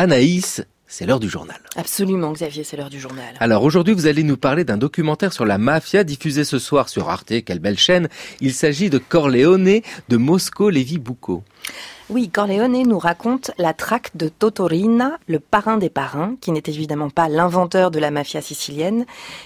Anaïs, 0.00 0.64
c'est 0.86 1.04
l'heure 1.04 1.20
du 1.20 1.28
journal. 1.28 1.58
Absolument, 1.76 2.32
Xavier, 2.32 2.64
c'est 2.64 2.74
l'heure 2.78 2.88
du 2.88 2.98
journal. 2.98 3.34
Alors 3.38 3.64
aujourd'hui, 3.64 3.92
vous 3.92 4.06
allez 4.06 4.22
nous 4.22 4.38
parler 4.38 4.64
d'un 4.64 4.78
documentaire 4.78 5.34
sur 5.34 5.44
la 5.44 5.58
mafia 5.58 6.04
diffusé 6.04 6.44
ce 6.44 6.58
soir 6.58 6.88
sur 6.88 7.10
Arte, 7.10 7.44
quelle 7.44 7.58
belle 7.58 7.76
chaîne. 7.76 8.08
Il 8.40 8.54
s'agit 8.54 8.88
de 8.88 8.96
Corleone 8.96 9.82
de 10.08 10.16
Mosco 10.16 10.70
Levi 10.70 10.96
Bucco. 10.96 11.44
Oui, 12.08 12.30
Corleone 12.30 12.82
nous 12.88 12.98
raconte 12.98 13.50
la 13.58 13.74
traque 13.74 14.16
de 14.16 14.28
Totorina, 14.28 15.18
le 15.26 15.38
parrain 15.38 15.76
des 15.76 15.90
parrains, 15.90 16.34
qui 16.40 16.50
n'est 16.50 16.62
évidemment 16.64 17.10
pas 17.10 17.28
l'inventeur 17.28 17.90
de 17.90 17.98
la 17.98 18.10
mafia 18.10 18.40
sicilienne, 18.40 19.04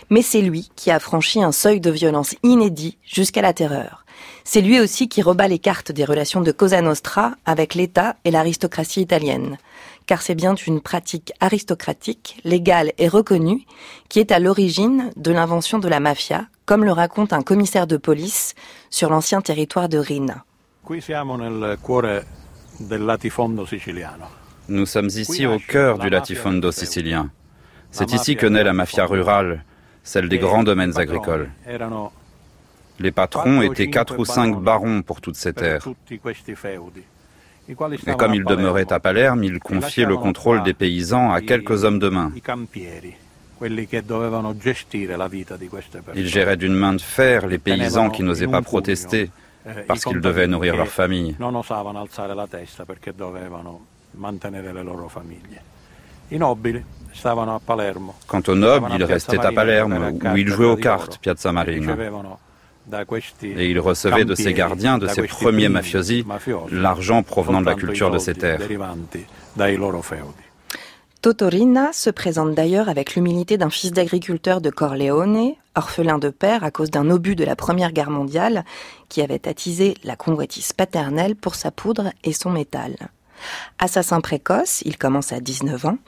mais 0.08 0.22
c'est 0.22 0.40
lui 0.40 0.70
qui 0.76 0.92
a 0.92 1.00
franchi 1.00 1.42
un 1.42 1.50
seuil 1.50 1.80
de 1.80 1.90
violence 1.90 2.36
inédit 2.44 2.96
jusqu'à 3.02 3.42
la 3.42 3.52
terreur. 3.52 4.04
C'est 4.44 4.60
lui 4.60 4.78
aussi 4.78 5.08
qui 5.08 5.22
rebat 5.22 5.48
les 5.48 5.58
cartes 5.58 5.90
des 5.90 6.04
relations 6.04 6.42
de 6.42 6.52
Cosa 6.52 6.80
Nostra 6.80 7.32
avec 7.46 7.74
l'État 7.74 8.16
et 8.24 8.30
l'aristocratie 8.30 9.00
italienne. 9.00 9.58
Car 10.06 10.20
c'est 10.20 10.34
bien 10.34 10.54
une 10.54 10.80
pratique 10.80 11.32
aristocratique, 11.40 12.38
légale 12.44 12.92
et 12.98 13.08
reconnue, 13.08 13.64
qui 14.08 14.20
est 14.20 14.32
à 14.32 14.38
l'origine 14.38 15.10
de 15.16 15.32
l'invention 15.32 15.78
de 15.78 15.88
la 15.88 15.98
mafia, 15.98 16.46
comme 16.66 16.84
le 16.84 16.92
raconte 16.92 17.32
un 17.32 17.42
commissaire 17.42 17.86
de 17.86 17.96
police 17.96 18.54
sur 18.90 19.08
l'ancien 19.10 19.40
territoire 19.40 19.88
de 19.88 19.98
Rina. 19.98 20.44
Nous 24.68 24.86
sommes 24.86 25.08
ici 25.08 25.46
au 25.46 25.58
cœur 25.58 25.98
du 25.98 26.10
latifondo 26.10 26.72
sicilien. 26.72 27.30
C'est 27.90 28.12
ici 28.12 28.36
que 28.36 28.46
naît 28.46 28.64
la 28.64 28.72
mafia 28.72 29.06
rurale, 29.06 29.64
celle 30.02 30.28
des 30.28 30.38
grands 30.38 30.64
domaines 30.64 30.98
agricoles. 30.98 31.50
Les 32.98 33.10
patrons 33.12 33.62
étaient 33.62 33.90
quatre 33.90 34.18
ou 34.18 34.24
cinq 34.24 34.60
barons 34.60 35.02
pour 35.02 35.20
toutes 35.20 35.36
ces 35.36 35.52
terres. 35.52 35.86
Et 37.68 37.74
comme 37.74 38.34
ils 38.34 38.44
demeuraient 38.44 38.92
à 38.92 39.00
Palerme, 39.00 39.42
ils 39.44 39.58
confiaient 39.58 40.04
le 40.04 40.16
contrôle 40.16 40.62
des 40.62 40.74
paysans 40.74 41.32
à 41.32 41.40
quelques 41.40 41.84
hommes 41.84 41.98
de 41.98 42.08
main. 42.08 42.30
Ils 46.14 46.26
géraient 46.26 46.56
d'une 46.56 46.74
main 46.74 46.92
de 46.92 47.00
fer 47.00 47.46
les 47.46 47.58
paysans 47.58 48.10
qui 48.10 48.22
n'osaient 48.22 48.48
pas 48.48 48.62
protester 48.62 49.30
parce 49.86 50.04
qu'ils 50.04 50.20
devaient 50.20 50.46
nourrir 50.46 50.76
leur 50.76 50.88
famille. 50.88 51.36
Quant 58.26 58.42
aux 58.48 58.54
nobles, 58.54 58.88
ils 58.94 59.04
restaient 59.04 59.38
à 59.38 59.52
Palerme, 59.52 60.18
où 60.24 60.36
ils 60.36 60.48
jouaient 60.48 60.66
aux 60.66 60.76
cartes, 60.76 61.18
Piazza 61.18 61.52
Marina. 61.52 61.96
Et 63.42 63.70
il 63.70 63.80
recevait 63.80 64.24
de 64.24 64.34
ses 64.34 64.52
gardiens, 64.52 64.98
de 64.98 65.06
ses 65.06 65.22
premiers 65.22 65.68
mafiosi, 65.68 66.24
l'argent 66.70 67.22
provenant 67.22 67.60
de 67.60 67.66
la 67.66 67.74
culture 67.74 68.10
de 68.10 68.18
ces 68.18 68.34
terres. 68.34 68.60
Totorina 71.22 71.94
se 71.94 72.10
présente 72.10 72.54
d'ailleurs 72.54 72.90
avec 72.90 73.14
l'humilité 73.14 73.56
d'un 73.56 73.70
fils 73.70 73.92
d'agriculteur 73.92 74.60
de 74.60 74.68
Corleone, 74.68 75.54
orphelin 75.74 76.18
de 76.18 76.28
père 76.28 76.64
à 76.64 76.70
cause 76.70 76.90
d'un 76.90 77.08
obus 77.08 77.34
de 77.34 77.44
la 77.44 77.56
Première 77.56 77.92
Guerre 77.92 78.10
mondiale, 78.10 78.66
qui 79.08 79.22
avait 79.22 79.48
attisé 79.48 79.94
la 80.04 80.16
convoitise 80.16 80.74
paternelle 80.74 81.34
pour 81.34 81.54
sa 81.54 81.70
poudre 81.70 82.12
et 82.24 82.34
son 82.34 82.50
métal. 82.50 82.96
Assassin 83.78 84.20
précoce, 84.20 84.82
il 84.84 84.96
commence 84.96 85.32
à 85.32 85.40
19 85.40 85.84
ans, 85.86 85.98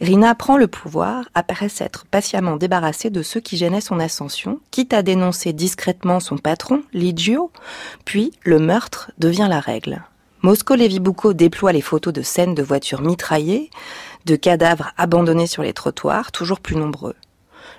Rina 0.00 0.34
prend 0.34 0.56
le 0.56 0.68
pouvoir 0.68 1.28
après 1.34 1.68
s'être 1.68 2.06
patiemment 2.06 2.56
débarrassé 2.56 3.10
de 3.10 3.22
ceux 3.22 3.40
qui 3.40 3.56
gênaient 3.56 3.80
son 3.80 4.00
ascension, 4.00 4.60
quitte 4.70 4.92
à 4.92 5.02
dénoncer 5.02 5.52
discrètement 5.52 6.20
son 6.20 6.38
patron, 6.38 6.82
Ligio, 6.92 7.50
puis 8.04 8.32
le 8.44 8.58
meurtre 8.58 9.10
devient 9.18 9.46
la 9.48 9.60
règle. 9.60 10.02
Mosco 10.42 10.76
Levibucco 10.76 11.32
déploie 11.32 11.72
les 11.72 11.80
photos 11.80 12.12
de 12.12 12.22
scènes 12.22 12.54
de 12.54 12.62
voitures 12.62 13.02
mitraillées, 13.02 13.70
de 14.24 14.36
cadavres 14.36 14.92
abandonnés 14.96 15.48
sur 15.48 15.62
les 15.62 15.72
trottoirs, 15.72 16.30
toujours 16.30 16.60
plus 16.60 16.76
nombreux. 16.76 17.16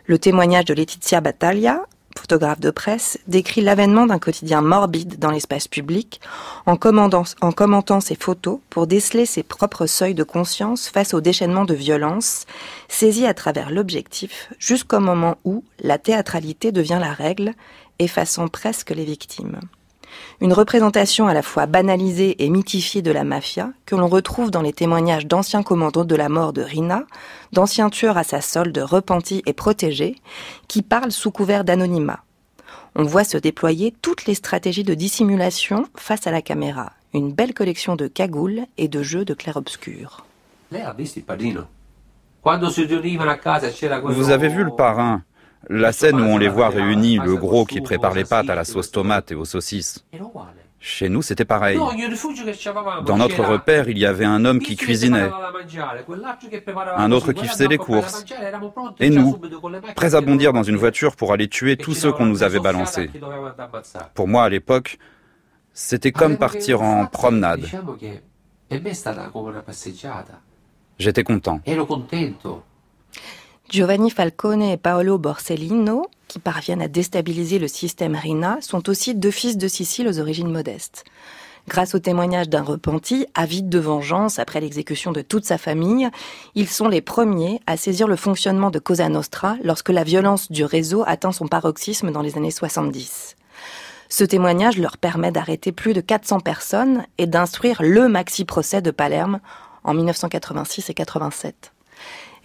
Le 0.06 0.20
témoignage 0.20 0.66
de 0.66 0.74
Letizia 0.74 1.22
Battaglia, 1.22 1.82
photographe 2.20 2.60
de 2.60 2.70
presse, 2.70 3.18
décrit 3.28 3.62
l'avènement 3.62 4.06
d'un 4.06 4.20
quotidien 4.20 4.62
morbide 4.62 5.18
dans 5.18 5.32
l'espace 5.32 5.68
public 5.68 6.22
en, 6.66 6.74
en 6.74 7.52
commentant 7.52 8.00
ses 8.02 8.16
photos 8.16 8.60
pour 8.70 8.88
déceler 8.88 9.26
ses 9.26 9.44
propres 9.44 9.86
seuils 9.86 10.14
de 10.14 10.24
conscience 10.24 10.90
face 10.90 11.14
au 11.14 11.22
déchaînement 11.22 11.66
de 11.66 11.74
violence, 11.74 12.46
saisi 12.88 13.26
à 13.26 13.34
travers 13.34 13.72
l'objectif 13.72 14.52
jusqu'au 14.60 15.00
moment 15.00 15.38
où 15.46 15.64
la 15.80 15.98
théâtralité 15.98 16.72
devient 16.72 17.00
la 17.00 17.14
règle, 17.14 17.54
effaçant 18.00 18.48
presque 18.48 18.92
les 18.92 19.06
victimes. 19.06 19.60
Une 20.42 20.54
représentation 20.54 21.28
à 21.28 21.34
la 21.34 21.42
fois 21.42 21.66
banalisée 21.66 22.44
et 22.44 22.50
mythifiée 22.50 23.02
de 23.02 23.12
la 23.12 23.24
mafia 23.24 23.72
que 23.86 23.96
l'on 23.96 24.08
retrouve 24.08 24.52
dans 24.52 24.62
les 24.62 24.74
témoignages 24.74 25.26
d'anciens 25.26 25.64
commandos 25.64 26.06
de 26.06 26.16
la 26.16 26.30
mort 26.30 26.54
de 26.54 26.62
Rina, 26.62 27.04
d'anciens 27.52 27.90
tueurs 27.90 28.18
à 28.18 28.24
sa 28.24 28.42
solde 28.42 28.78
repentis 28.78 29.42
et 29.46 29.54
protégés, 29.54 30.16
qui 30.68 30.82
parlent 30.82 31.12
sous 31.12 31.32
couvert 31.32 31.64
d'anonymat. 31.64 32.24
On 32.96 33.04
voit 33.04 33.24
se 33.24 33.38
déployer 33.38 33.94
toutes 34.02 34.26
les 34.26 34.36
stratégies 34.36 34.84
de 34.84 34.94
dissimulation 34.94 35.86
face 35.96 36.28
à 36.28 36.32
la 36.32 36.42
caméra, 36.42 36.94
une 37.14 37.32
belle 37.32 37.54
collection 37.54 37.96
de 37.96 38.08
cagoules 38.08 38.66
et 38.78 38.88
de 38.88 39.04
jeux 39.04 39.26
de 39.26 39.34
clair-obscur. 39.34 40.26
Vous 40.72 40.78
avez 44.30 44.48
vu 44.48 44.64
le 44.64 44.76
parrain? 44.76 45.24
La 45.70 45.92
scène 45.92 46.20
où 46.20 46.24
on 46.24 46.38
les 46.38 46.50
voit 46.50 46.70
réunis, 46.70 47.20
le 47.24 47.36
gros 47.36 47.66
qui 47.66 47.80
prépare 47.80 48.14
les 48.14 48.26
pâtes 48.26 48.50
à 48.50 48.56
la 48.56 48.66
sauce 48.66 48.92
tomate 48.92 49.32
et 49.32 49.36
aux 49.36 49.46
saucisses. 49.46 50.04
Chez 50.82 51.10
nous, 51.10 51.22
c'était 51.22 51.46
pareil. 51.46 51.78
Dans 53.06 53.18
notre 53.18 53.44
repère, 53.44 53.90
il 53.90 53.98
y 53.98 54.06
avait 54.06 54.26
un 54.26 54.46
homme 54.46 54.60
qui 54.60 54.78
cuisinait, 54.78 55.30
un 56.96 57.12
autre 57.12 57.34
qui 57.34 57.48
faisait 57.48 57.68
les 57.68 57.78
courses, 57.78 58.26
et 59.00 59.10
nous, 59.10 59.38
prêts 59.96 60.16
à 60.16 60.22
bondir 60.22 60.54
dans 60.54 60.64
une 60.64 60.78
voiture 60.78 61.16
pour 61.16 61.34
aller 61.34 61.50
tuer 61.50 61.76
tous 61.76 61.94
ceux 61.94 62.12
qu'on 62.14 62.26
nous 62.26 62.44
avait 62.44 62.62
balancés. 62.62 63.10
Pour 64.14 64.28
moi, 64.28 64.44
à 64.44 64.50
l'époque, 64.50 64.98
c'était 65.74 66.14
comme 66.14 66.38
partir 66.38 66.82
en 66.82 67.06
promenade. 67.06 67.66
J'étais 70.98 71.24
content. 71.24 71.62
Giovanni 73.70 74.10
Falcone 74.10 74.64
et 74.64 74.78
Paolo 74.78 75.20
Borsellino, 75.20 76.08
qui 76.28 76.40
parviennent 76.40 76.82
à 76.82 76.88
déstabiliser 76.88 77.60
le 77.60 77.68
système 77.68 78.16
RINA, 78.16 78.58
sont 78.62 78.90
aussi 78.90 79.14
deux 79.14 79.30
fils 79.30 79.58
de 79.58 79.68
Sicile 79.68 80.08
aux 80.08 80.20
origines 80.20 80.52
modestes. 80.52 81.06
Grâce 81.68 81.94
au 81.94 82.00
témoignage 82.00 82.50
d'un 82.50 82.64
repenti, 82.64 83.28
avide 83.36 83.70
de 83.70 83.78
vengeance 83.78 84.40
après 84.40 84.60
l'exécution 84.60 85.12
de 85.12 85.22
toute 85.22 85.46
sa 85.46 85.60
famille, 85.60 86.10
ils 86.56 86.68
sont 86.68 86.88
les 86.88 87.02
premiers 87.02 87.62
à 87.68 87.78
saisir 87.78 88.08
le 88.08 88.16
fonctionnement 88.16 88.72
de 88.72 88.80
Cosa 88.80 89.08
Nostra 89.08 89.56
lorsque 89.64 89.90
la 89.90 90.04
violence 90.04 90.52
du 90.52 90.66
réseau 90.66 91.04
atteint 91.06 91.32
son 91.32 91.48
paroxysme 91.48 92.12
dans 92.12 92.24
les 92.24 92.38
années 92.38 92.50
70. 92.50 93.36
Ce 94.10 94.24
témoignage 94.24 94.80
leur 94.80 94.98
permet 94.98 95.32
d'arrêter 95.32 95.72
plus 95.72 95.94
de 95.94 96.02
400 96.02 96.40
personnes 96.40 97.06
et 97.20 97.28
d'instruire 97.28 97.84
le 97.84 98.08
maxi-procès 98.08 98.82
de 98.82 98.90
Palerme 98.90 99.40
en 99.84 99.94
1986 99.94 100.90
et 100.90 100.96
87. 100.96 101.72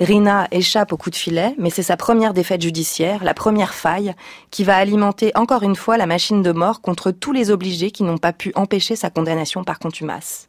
Rina 0.00 0.48
échappe 0.50 0.92
au 0.92 0.96
coup 0.96 1.10
de 1.10 1.14
filet, 1.14 1.54
mais 1.56 1.70
c'est 1.70 1.82
sa 1.82 1.96
première 1.96 2.34
défaite 2.34 2.62
judiciaire, 2.62 3.22
la 3.22 3.34
première 3.34 3.74
faille, 3.74 4.14
qui 4.50 4.64
va 4.64 4.76
alimenter 4.76 5.30
encore 5.36 5.62
une 5.62 5.76
fois 5.76 5.96
la 5.96 6.06
machine 6.06 6.42
de 6.42 6.52
mort 6.52 6.80
contre 6.80 7.12
tous 7.12 7.32
les 7.32 7.50
obligés 7.50 7.90
qui 7.90 8.02
n'ont 8.02 8.18
pas 8.18 8.32
pu 8.32 8.52
empêcher 8.56 8.96
sa 8.96 9.10
condamnation 9.10 9.62
par 9.62 9.78
contumace. 9.78 10.48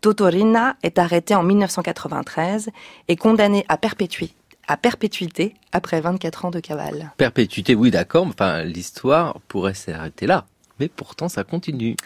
Toto 0.00 0.24
Rina 0.24 0.76
est 0.82 0.98
arrêté 0.98 1.34
en 1.34 1.42
1993 1.42 2.70
et 3.08 3.16
condamné 3.16 3.64
à 3.68 3.76
perpétuité 3.76 4.34
à 4.70 4.76
perpétuité 4.76 5.54
après 5.72 6.00
24 6.00 6.44
ans 6.44 6.50
de 6.52 6.60
cavale. 6.60 7.10
Perpétuité, 7.16 7.74
oui, 7.74 7.90
d'accord. 7.90 8.24
Enfin, 8.24 8.62
l'histoire 8.62 9.40
pourrait 9.48 9.74
s'arrêter 9.74 10.28
là. 10.28 10.46
Mais 10.78 10.86
pourtant, 10.86 11.28
ça 11.28 11.42
continue. 11.42 11.96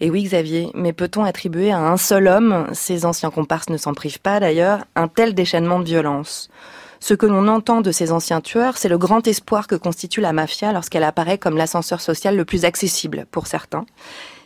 Et 0.00 0.10
oui, 0.10 0.24
Xavier, 0.24 0.70
mais 0.74 0.92
peut-on 0.92 1.24
attribuer 1.24 1.70
à 1.70 1.78
un 1.78 1.96
seul 1.96 2.26
homme, 2.26 2.66
ces 2.72 3.06
anciens 3.06 3.30
comparses 3.30 3.70
ne 3.70 3.76
s'en 3.76 3.94
privent 3.94 4.20
pas 4.20 4.40
d'ailleurs, 4.40 4.84
un 4.96 5.08
tel 5.08 5.34
déchaînement 5.34 5.78
de 5.78 5.84
violence? 5.84 6.50
Ce 7.00 7.14
que 7.14 7.26
l'on 7.26 7.48
entend 7.48 7.80
de 7.80 7.92
ces 7.92 8.12
anciens 8.12 8.40
tueurs, 8.40 8.78
c'est 8.78 8.88
le 8.88 8.96
grand 8.96 9.26
espoir 9.26 9.66
que 9.66 9.74
constitue 9.74 10.20
la 10.20 10.32
mafia 10.32 10.72
lorsqu'elle 10.72 11.04
apparaît 11.04 11.38
comme 11.38 11.56
l'ascenseur 11.56 12.00
social 12.00 12.34
le 12.34 12.44
plus 12.44 12.64
accessible 12.64 13.26
pour 13.30 13.46
certains. 13.46 13.84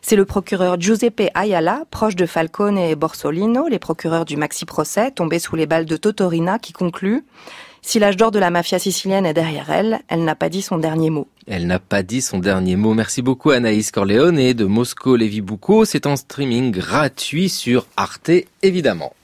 C'est 0.03 0.17
le 0.17 0.25
procureur 0.25 0.81
Giuseppe 0.81 1.31
Ayala, 1.35 1.85
proche 1.91 2.17
de 2.17 2.27
Falcone 2.27 2.77
et 2.77 2.97
Borsolino, 2.97 3.69
les 3.69 3.79
procureurs 3.79 4.25
du 4.25 4.37
maxi 4.37 4.65
procès, 4.65 5.13
tombés 5.13 5.39
sous 5.39 5.55
les 5.55 5.67
balles 5.67 5.87
de 5.87 5.97
Totorina, 5.97 6.59
qui 6.59 6.73
conclut 6.73 7.25
si 7.81 7.99
l'âge 7.99 8.17
d'or 8.17 8.33
de 8.33 8.39
la 8.39 8.51
mafia 8.51 8.79
sicilienne 8.79 9.25
est 9.25 9.35
derrière 9.35 9.71
elle, 9.71 10.01
elle 10.09 10.25
n'a 10.25 10.35
pas 10.35 10.49
dit 10.49 10.63
son 10.63 10.79
dernier 10.79 11.11
mot. 11.11 11.29
Elle 11.51 11.67
n'a 11.67 11.79
pas 11.79 12.03
dit 12.03 12.21
son 12.21 12.41
dernier 12.41 12.77
mot. 12.77 12.93
Merci 12.93 13.23
beaucoup 13.23 13.51
Anaïs 13.51 13.91
Corleone 13.91 14.53
de 14.53 14.65
Mosco 14.67 15.17
Levi 15.17 15.41
Bucco. 15.41 15.87
C'est 15.87 16.05
en 16.05 16.15
streaming 16.15 16.71
gratuit 16.71 17.49
sur 17.49 17.87
Arte 17.97 18.31
évidemment. 18.63 19.15